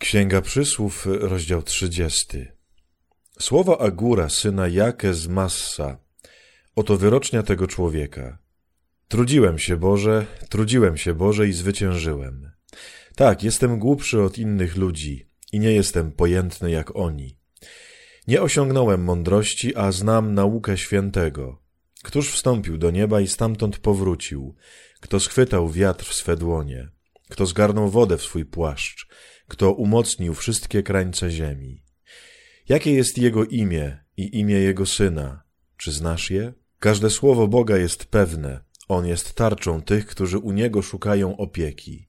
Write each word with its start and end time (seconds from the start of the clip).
Księga 0.00 0.40
Przysłów, 0.40 1.06
rozdział 1.06 1.62
30. 1.62 2.26
Słowa 3.40 3.78
Agura, 3.78 4.28
syna 4.28 4.68
Jake 4.68 5.12
Massa. 5.28 5.98
Oto 6.76 6.96
wyrocznia 6.96 7.42
tego 7.42 7.66
człowieka. 7.66 8.38
Trudziłem 9.08 9.58
się, 9.58 9.76
Boże, 9.76 10.26
trudziłem 10.48 10.96
się, 10.96 11.14
Boże, 11.14 11.48
i 11.48 11.52
zwyciężyłem. 11.52 12.50
Tak, 13.16 13.42
jestem 13.42 13.78
głupszy 13.78 14.22
od 14.22 14.38
innych 14.38 14.76
ludzi 14.76 15.26
i 15.52 15.60
nie 15.60 15.72
jestem 15.72 16.12
pojętny 16.12 16.70
jak 16.70 16.96
oni. 16.96 17.36
Nie 18.26 18.42
osiągnąłem 18.42 19.04
mądrości, 19.04 19.76
a 19.76 19.92
znam 19.92 20.34
naukę 20.34 20.78
świętego. 20.78 21.62
Któż 22.02 22.32
wstąpił 22.32 22.78
do 22.78 22.90
nieba 22.90 23.20
i 23.20 23.28
stamtąd 23.28 23.78
powrócił? 23.78 24.54
Kto 25.00 25.20
schwytał 25.20 25.68
wiatr 25.68 26.04
w 26.04 26.14
swe 26.14 26.36
dłonie? 26.36 26.88
Kto 27.28 27.46
zgarnął 27.46 27.90
wodę 27.90 28.16
w 28.16 28.22
swój 28.22 28.44
płaszcz? 28.44 29.06
Kto 29.50 29.72
umocnił 29.72 30.34
wszystkie 30.34 30.82
krańce 30.82 31.30
ziemi? 31.30 31.82
Jakie 32.68 32.92
jest 32.92 33.18
Jego 33.18 33.44
imię 33.44 33.98
i 34.16 34.38
imię 34.38 34.54
Jego 34.54 34.86
Syna? 34.86 35.42
Czy 35.76 35.92
znasz 35.92 36.30
je? 36.30 36.52
Każde 36.78 37.10
słowo 37.10 37.48
Boga 37.48 37.76
jest 37.76 38.04
pewne. 38.04 38.60
On 38.88 39.06
jest 39.06 39.34
tarczą 39.34 39.82
tych, 39.82 40.06
którzy 40.06 40.38
u 40.38 40.52
Niego 40.52 40.82
szukają 40.82 41.36
opieki. 41.36 42.08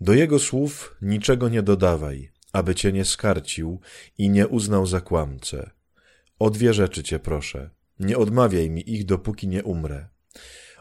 Do 0.00 0.12
Jego 0.12 0.38
słów 0.38 0.96
niczego 1.02 1.48
nie 1.48 1.62
dodawaj, 1.62 2.32
aby 2.52 2.74
Cię 2.74 2.92
nie 2.92 3.04
skarcił 3.04 3.80
i 4.18 4.30
nie 4.30 4.48
uznał 4.48 4.86
za 4.86 5.00
kłamcę. 5.00 5.70
O 6.38 6.50
dwie 6.50 6.74
rzeczy 6.74 7.02
Cię 7.02 7.18
proszę. 7.18 7.70
Nie 8.00 8.18
odmawiaj 8.18 8.70
mi 8.70 8.90
ich, 8.90 9.04
dopóki 9.04 9.48
nie 9.48 9.64
umrę. 9.64 10.08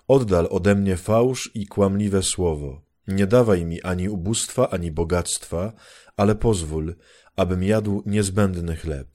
Oddal 0.08 0.48
ode 0.50 0.76
mnie 0.76 0.98
fałsz 0.98 1.52
i 1.54 1.68
kłamliwe 1.68 2.24
słowo. 2.24 2.89
Nie 3.10 3.28
dawaj 3.28 3.66
mi 3.66 3.82
ani 3.82 4.10
ubóstwa, 4.10 4.70
ani 4.70 4.92
bogactwa, 4.92 5.74
ale 6.18 6.36
pozwól, 6.36 6.96
abym 7.36 7.64
jadł 7.64 8.04
niezbędny 8.06 8.76
chleb. 8.76 9.08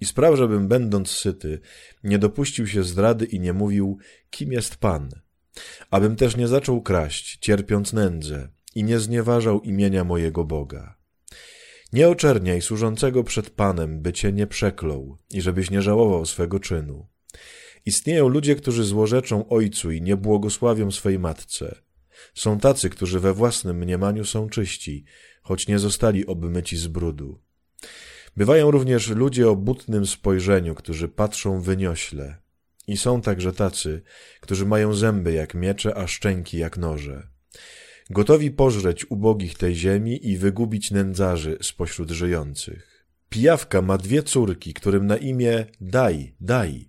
I 0.00 0.04
spraw, 0.04 0.36
żebym 0.36 0.68
będąc 0.68 1.10
syty, 1.10 1.60
nie 2.04 2.18
dopuścił 2.18 2.66
się 2.66 2.82
zdrady 2.82 3.24
i 3.24 3.40
nie 3.40 3.52
mówił, 3.52 3.98
kim 4.30 4.52
jest 4.52 4.76
Pan. 4.76 5.08
Abym 5.90 6.16
też 6.16 6.36
nie 6.36 6.48
zaczął 6.48 6.82
kraść, 6.82 7.38
cierpiąc 7.40 7.92
nędzę 7.92 8.48
i 8.74 8.84
nie 8.84 8.98
znieważał 8.98 9.60
imienia 9.60 10.04
mojego 10.04 10.44
Boga. 10.44 10.96
Nie 11.92 12.08
oczerniaj 12.08 12.62
służącego 12.62 13.24
przed 13.24 13.50
Panem, 13.50 14.02
by 14.02 14.12
cię 14.12 14.32
nie 14.32 14.46
przeklął 14.46 15.18
i 15.30 15.42
żebyś 15.42 15.70
nie 15.70 15.82
żałował 15.82 16.26
swego 16.26 16.60
czynu. 16.60 17.06
Istnieją 17.86 18.28
ludzie, 18.28 18.54
którzy 18.54 18.84
złorzeczą 18.84 19.48
ojcu 19.48 19.90
i 19.90 20.02
nie 20.02 20.16
błogosławią 20.16 20.90
swej 20.90 21.18
matce. 21.18 21.85
Są 22.34 22.58
tacy, 22.58 22.90
którzy 22.90 23.20
we 23.20 23.34
własnym 23.34 23.76
mniemaniu 23.76 24.24
są 24.24 24.48
czyści, 24.48 25.04
choć 25.42 25.68
nie 25.68 25.78
zostali 25.78 26.26
obmyci 26.26 26.76
z 26.76 26.86
brudu. 26.86 27.40
Bywają 28.36 28.70
również 28.70 29.08
ludzie 29.08 29.48
o 29.48 29.56
butnym 29.56 30.06
spojrzeniu, 30.06 30.74
którzy 30.74 31.08
patrzą 31.08 31.60
wyniośle. 31.60 32.36
I 32.86 32.96
są 32.96 33.20
także 33.20 33.52
tacy, 33.52 34.02
którzy 34.40 34.66
mają 34.66 34.94
zęby 34.94 35.32
jak 35.32 35.54
miecze, 35.54 35.94
a 35.94 36.06
szczęki 36.06 36.58
jak 36.58 36.76
noże. 36.78 37.28
Gotowi 38.10 38.50
pożreć 38.50 39.10
ubogich 39.10 39.58
tej 39.58 39.74
ziemi 39.74 40.28
i 40.28 40.36
wygubić 40.36 40.90
nędzarzy 40.90 41.58
spośród 41.62 42.10
żyjących. 42.10 43.06
Pijawka 43.28 43.82
ma 43.82 43.98
dwie 43.98 44.22
córki, 44.22 44.74
którym 44.74 45.06
na 45.06 45.16
imię 45.16 45.66
daj, 45.80 46.34
daj. 46.40 46.88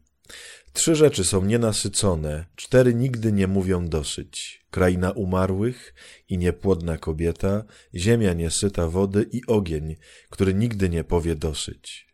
Trzy 0.78 0.96
rzeczy 0.96 1.24
są 1.24 1.46
nienasycone, 1.46 2.46
cztery 2.56 2.94
nigdy 2.94 3.32
nie 3.32 3.48
mówią 3.48 3.88
dosyć. 3.88 4.66
Kraina 4.72 5.12
umarłych 5.12 5.94
i 6.30 6.38
niepłodna 6.38 6.98
kobieta, 6.98 7.64
ziemia 7.96 8.34
niesyta 8.34 8.88
wody 8.88 9.30
i 9.32 9.42
ogień, 9.48 9.96
który 10.30 10.54
nigdy 10.54 10.90
nie 10.90 11.04
powie 11.04 11.36
dosyć. 11.36 12.08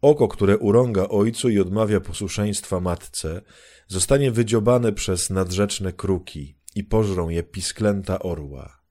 Oko, 0.00 0.28
które 0.28 0.58
urąga 0.58 1.08
ojcu 1.08 1.48
i 1.48 1.60
odmawia 1.60 2.00
posłuszeństwa 2.00 2.80
matce, 2.80 3.42
zostanie 3.88 4.30
wydziobane 4.30 4.92
przez 4.92 5.30
nadrzeczne 5.30 5.92
kruki 5.92 6.58
i 6.74 6.84
pożrą 6.84 7.28
je 7.28 7.42
pisklęta 7.42 8.18
orła. 8.18 8.82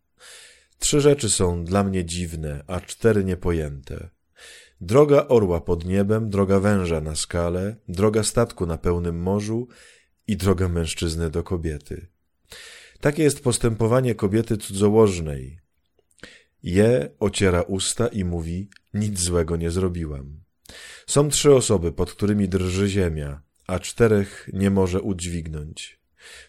Trzy 0.79 1.01
rzeczy 1.01 1.29
są 1.29 1.65
dla 1.65 1.83
mnie 1.83 2.05
dziwne, 2.05 2.63
a 2.67 2.81
cztery 2.81 3.23
niepojęte. 3.23 4.09
Droga 4.81 5.27
orła 5.27 5.61
pod 5.61 5.85
niebem, 5.85 6.29
droga 6.29 6.59
węża 6.59 7.01
na 7.01 7.15
skale, 7.15 7.75
droga 7.87 8.23
statku 8.23 8.65
na 8.65 8.77
pełnym 8.77 9.19
morzu 9.21 9.67
i 10.27 10.37
droga 10.37 10.69
mężczyzny 10.69 11.29
do 11.29 11.43
kobiety. 11.43 12.07
Takie 12.99 13.23
jest 13.23 13.43
postępowanie 13.43 14.15
kobiety 14.15 14.57
cudzołożnej. 14.57 15.59
Je 16.63 17.09
ociera 17.19 17.61
usta 17.61 18.07
i 18.07 18.23
mówi, 18.23 18.69
nic 18.93 19.19
złego 19.19 19.55
nie 19.55 19.71
zrobiłam. 19.71 20.39
Są 21.07 21.29
trzy 21.29 21.53
osoby, 21.53 21.91
pod 21.91 22.11
którymi 22.11 22.49
drży 22.49 22.87
ziemia, 22.87 23.41
a 23.67 23.79
czterech 23.79 24.49
nie 24.53 24.69
może 24.69 25.01
udźwignąć. 25.01 25.99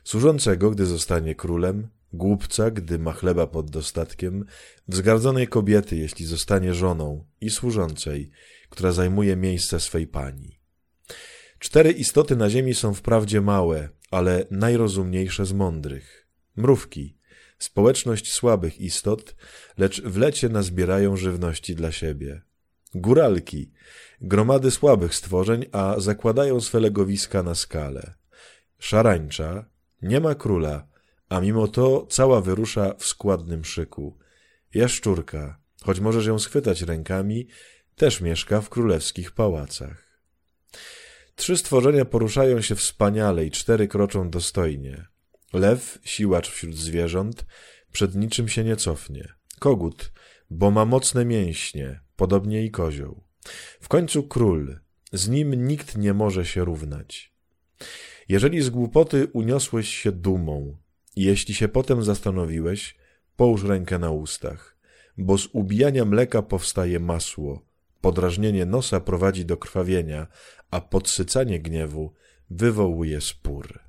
Służącego, 0.04 0.70
gdy 0.70 0.86
zostanie 0.86 1.34
królem, 1.34 1.88
głupca, 2.16 2.70
gdy 2.70 2.98
ma 2.98 3.12
chleba 3.12 3.46
pod 3.46 3.70
dostatkiem, 3.70 4.44
wzgardzonej 4.88 5.48
kobiety, 5.48 5.96
jeśli 5.96 6.26
zostanie 6.26 6.74
żoną, 6.74 7.24
i 7.40 7.50
służącej, 7.50 8.30
która 8.70 8.92
zajmuje 8.92 9.36
miejsce 9.36 9.80
swej 9.80 10.06
pani. 10.06 10.58
Cztery 11.58 11.92
istoty 11.92 12.36
na 12.36 12.50
ziemi 12.50 12.74
są 12.74 12.94
wprawdzie 12.94 13.40
małe, 13.40 13.88
ale 14.10 14.46
najrozumniejsze 14.50 15.46
z 15.46 15.52
mądrych. 15.52 16.26
Mrówki, 16.56 17.16
społeczność 17.58 18.32
słabych 18.32 18.80
istot, 18.80 19.36
lecz 19.78 20.02
w 20.02 20.16
lecie 20.16 20.48
nazbierają 20.48 21.16
żywności 21.16 21.74
dla 21.74 21.92
siebie. 21.92 22.42
Góralki, 22.94 23.72
gromady 24.20 24.70
słabych 24.70 25.14
stworzeń, 25.14 25.64
a 25.72 25.94
zakładają 25.98 26.60
swe 26.60 26.80
legowiska 26.80 27.42
na 27.42 27.54
skale. 27.54 28.14
Szarańcza, 28.78 29.64
nie 30.02 30.20
ma 30.20 30.34
króla, 30.34 30.86
a 31.28 31.40
mimo 31.40 31.68
to 31.68 32.06
cała 32.10 32.40
wyrusza 32.40 32.94
w 32.98 33.06
składnym 33.06 33.64
szyku. 33.64 34.18
Jaszczurka, 34.74 35.60
choć 35.82 36.00
możesz 36.00 36.26
ją 36.26 36.38
schwytać 36.38 36.82
rękami, 36.82 37.48
też 37.96 38.20
mieszka 38.20 38.60
w 38.60 38.68
królewskich 38.68 39.32
pałacach. 39.32 40.20
Trzy 41.34 41.56
stworzenia 41.56 42.04
poruszają 42.04 42.60
się 42.60 42.74
wspaniale 42.74 43.44
i 43.44 43.50
cztery 43.50 43.88
kroczą 43.88 44.30
dostojnie. 44.30 45.06
Lew, 45.52 45.98
siłacz 46.04 46.50
wśród 46.50 46.76
zwierząt, 46.76 47.46
przed 47.92 48.14
niczym 48.14 48.48
się 48.48 48.64
nie 48.64 48.76
cofnie. 48.76 49.34
Kogut, 49.58 50.12
bo 50.50 50.70
ma 50.70 50.84
mocne 50.84 51.24
mięśnie, 51.24 52.00
podobnie 52.16 52.64
i 52.64 52.70
kozioł. 52.70 53.24
W 53.80 53.88
końcu 53.88 54.22
król, 54.22 54.80
z 55.12 55.28
nim 55.28 55.68
nikt 55.68 55.96
nie 55.96 56.14
może 56.14 56.44
się 56.44 56.64
równać. 56.64 57.32
Jeżeli 58.28 58.62
z 58.62 58.70
głupoty 58.70 59.28
uniosłeś 59.32 59.88
się 59.88 60.12
dumą, 60.12 60.76
jeśli 61.16 61.54
się 61.54 61.68
potem 61.68 62.02
zastanowiłeś, 62.02 62.96
połóż 63.36 63.64
rękę 63.64 63.98
na 63.98 64.10
ustach, 64.10 64.76
bo 65.18 65.38
z 65.38 65.48
ubijania 65.52 66.04
mleka 66.04 66.42
powstaje 66.42 67.00
masło, 67.00 67.62
podrażnienie 68.00 68.66
nosa 68.66 69.00
prowadzi 69.00 69.44
do 69.44 69.56
krwawienia, 69.56 70.26
a 70.70 70.80
podsycanie 70.80 71.60
gniewu 71.60 72.12
wywołuje 72.50 73.20
spór. 73.20 73.85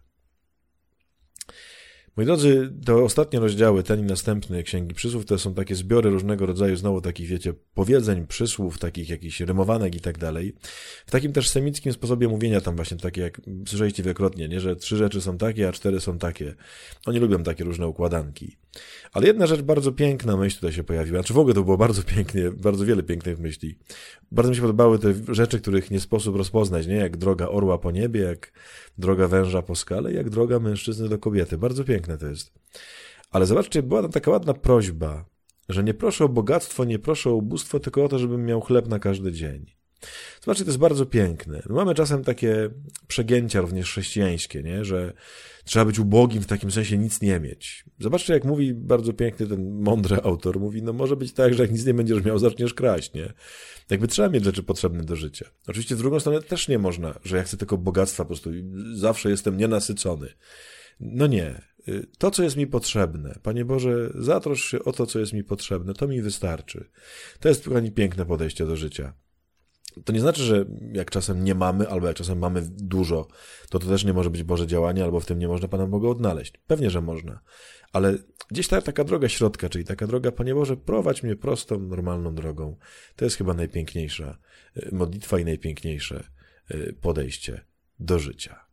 Moi 2.18 2.26
drodzy, 2.26 2.74
te 2.86 2.96
ostatnie 2.96 3.40
rozdziały, 3.40 3.84
ten 3.84 4.00
i 4.00 4.04
następny 4.04 4.64
Księgi 4.64 4.96
Przysłów, 4.96 5.26
to 5.26 5.40
są 5.40 5.54
takie 5.54 5.76
zbiory 5.76 6.10
różnego 6.10 6.46
rodzaju, 6.46 6.76
znowu 6.76 7.02
takich, 7.02 7.28
wiecie, 7.28 7.54
powiedzeń, 7.74 8.28
przysłów, 8.28 8.80
takich 8.80 9.10
jakichś 9.10 9.42
rymowanek 9.42 9.96
i 9.96 10.00
tak 10.00 10.18
dalej. 10.18 10.56
W 11.06 11.12
takim 11.12 11.34
też 11.34 11.50
semickim 11.50 11.94
sposobie 11.94 12.28
mówienia 12.28 12.62
tam 12.62 12.76
właśnie 12.76 12.98
takie, 12.98 13.22
jak 13.22 13.42
słyszeliście 13.68 14.04
wielokrotnie, 14.04 14.48
nie, 14.48 14.60
że 14.60 14.76
trzy 14.76 14.98
rzeczy 14.98 15.22
są 15.22 15.38
takie, 15.38 15.68
a 15.68 15.72
cztery 15.72 16.00
są 16.00 16.18
takie. 16.18 16.56
Oni 17.06 17.20
lubią 17.20 17.44
takie 17.44 17.64
różne 17.64 17.88
układanki. 17.88 18.58
Ale 19.14 19.28
jedna 19.28 19.48
rzecz 19.48 19.62
bardzo 19.62 19.92
piękna 19.92 20.38
myśl 20.38 20.56
tutaj 20.56 20.74
się 20.74 20.84
pojawiła, 20.84 21.24
czy 21.24 21.34
w 21.34 21.38
ogóle 21.38 21.56
to 21.56 21.64
było 21.64 21.78
bardzo 21.78 22.04
pięknie, 22.04 22.52
bardzo 22.52 22.86
wiele 22.86 23.04
pięknych 23.04 23.40
myśli. 23.40 23.78
Bardzo 24.32 24.50
mi 24.50 24.56
się 24.56 24.62
podobały 24.62 25.00
te 25.00 25.14
rzeczy, 25.34 25.60
których 25.60 25.92
nie 25.92 26.00
sposób 26.00 26.36
rozpoznać, 26.36 26.88
nie? 26.88 26.96
Jak 26.96 27.18
droga 27.18 27.48
orła 27.48 27.78
po 27.78 27.92
niebie, 27.92 28.22
jak 28.22 28.52
droga 28.98 29.28
węża 29.28 29.62
po 29.62 29.76
skale, 29.76 30.14
jak 30.14 30.30
droga 30.30 30.60
mężczyzny 30.60 31.10
do 31.10 31.18
kobiety. 31.18 31.58
Bardzo 31.58 31.84
piękne 31.84 32.07
to 32.16 32.28
jest. 32.28 32.54
Ale 33.32 33.46
zobaczcie, 33.46 33.84
była 33.84 34.02
tam 34.02 34.12
taka 34.12 34.32
ładna 34.32 34.54
prośba, 34.54 35.26
że 35.70 35.84
nie 35.84 35.94
proszę 35.94 36.26
o 36.26 36.30
bogactwo, 36.30 36.86
nie 36.86 37.00
proszę 37.00 37.30
o 37.30 37.34
ubóstwo, 37.34 37.80
tylko 37.80 38.04
o 38.04 38.10
to, 38.10 38.20
żebym 38.20 38.46
miał 38.46 38.62
chleb 38.62 38.88
na 38.88 39.00
każdy 39.00 39.32
dzień. 39.32 39.78
Zobaczcie, 40.42 40.64
to 40.64 40.70
jest 40.70 40.80
bardzo 40.80 41.06
piękne. 41.06 41.62
Mamy 41.70 41.96
czasem 41.96 42.24
takie 42.24 42.70
przegięcia 43.08 43.62
również 43.62 43.90
chrześcijańskie, 43.90 44.64
nie? 44.64 44.86
że 44.86 45.14
trzeba 45.64 45.86
być 45.86 46.00
ubogim 46.00 46.42
w 46.42 46.48
takim 46.48 46.72
sensie 46.72 46.98
nic 46.98 47.22
nie 47.22 47.40
mieć. 47.40 47.86
Zobaczcie, 48.00 48.34
jak 48.34 48.46
mówi 48.46 48.74
bardzo 48.74 49.14
piękny 49.14 49.48
ten 49.48 49.82
mądry 49.82 50.18
autor. 50.24 50.60
Mówi, 50.60 50.84
no 50.84 50.94
może 50.94 51.16
być 51.16 51.34
tak, 51.34 51.54
że 51.54 51.64
jak 51.64 51.72
nic 51.72 51.86
nie 51.86 51.94
będziesz 51.94 52.24
miał, 52.24 52.40
zaczniesz 52.40 52.74
kraść, 52.74 53.14
nie? 53.14 53.34
Jakby 53.90 54.08
trzeba 54.08 54.30
mieć 54.30 54.44
rzeczy 54.44 54.64
potrzebne 54.64 55.04
do 55.04 55.16
życia. 55.16 55.46
Oczywiście 55.68 55.96
z 55.96 55.98
drugą 55.98 56.20
stronę 56.20 56.42
też 56.42 56.68
nie 56.68 56.80
można, 56.80 57.20
że 57.26 57.38
ja 57.38 57.44
chcę 57.44 57.58
tylko 57.58 57.78
bogactwa, 57.78 58.24
po 58.24 58.28
prostu 58.28 58.50
zawsze 58.94 59.30
jestem 59.30 59.58
nienasycony. 59.58 60.28
No 61.00 61.28
nie. 61.28 61.62
Y, 61.88 62.08
to, 62.18 62.32
co 62.32 62.44
jest 62.44 62.58
mi 62.58 62.68
potrzebne. 62.68 63.40
Panie 63.44 63.66
Boże, 63.66 64.10
zatrosz 64.16 64.64
się 64.64 64.84
o 64.84 64.92
to, 64.92 65.06
co 65.06 65.20
jest 65.20 65.34
mi 65.34 65.44
potrzebne, 65.44 65.94
to 65.94 66.08
mi 66.08 66.22
wystarczy. 66.22 66.90
To 67.40 67.50
jest, 67.50 67.66
kochani, 67.66 67.92
piękne 67.92 68.26
podejście 68.26 68.66
do 68.66 68.76
życia. 68.76 69.14
To 70.06 70.14
nie 70.14 70.20
znaczy, 70.20 70.44
że 70.44 70.66
jak 70.94 71.12
czasem 71.12 71.44
nie 71.44 71.56
mamy, 71.56 71.90
albo 71.90 72.08
jak 72.08 72.16
czasem 72.16 72.40
mamy 72.40 72.62
dużo, 72.70 73.28
to 73.70 73.80
to 73.80 73.88
też 73.88 74.04
nie 74.06 74.14
może 74.14 74.30
być 74.30 74.44
Boże 74.44 74.68
działanie, 74.68 75.04
albo 75.04 75.20
w 75.20 75.26
tym 75.26 75.40
nie 75.40 75.48
można 75.48 75.68
Pana 75.68 75.88
Boga 75.88 76.08
odnaleźć. 76.08 76.54
Pewnie, 76.68 76.90
że 76.90 77.02
można. 77.02 77.40
Ale 77.94 78.18
gdzieś 78.52 78.68
ta 78.68 78.82
taka 78.82 79.04
droga 79.04 79.30
środka, 79.30 79.70
czyli 79.70 79.86
taka 79.86 80.08
droga, 80.08 80.32
Panie 80.32 80.56
Boże, 80.56 80.78
prowadź 80.78 81.24
mnie 81.24 81.36
prostą, 81.36 81.80
normalną 81.80 82.36
drogą. 82.36 82.78
To 83.16 83.26
jest 83.26 83.38
chyba 83.38 83.54
najpiękniejsza 83.54 84.38
y, 84.78 84.90
modlitwa 84.92 85.40
i 85.40 85.46
najpiękniejsze 85.46 86.24
y, 86.72 86.96
podejście 87.02 87.66
do 88.00 88.20
życia. 88.20 88.67